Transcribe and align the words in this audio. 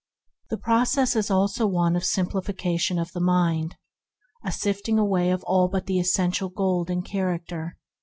The 0.49 0.57
process 0.57 1.15
is 1.15 1.29
also 1.29 1.67
one 1.67 1.95
of 1.95 2.03
simplification 2.03 2.97
of 2.97 3.11
the 3.11 3.19
mind, 3.19 3.77
a 4.43 4.51
sifting 4.51 4.97
away 4.97 5.29
of 5.29 5.43
all 5.43 5.67
but 5.67 5.85
the 5.85 5.99
essential 5.99 6.49
gold 6.49 6.89
in 6.89 7.03
character. 7.03 7.77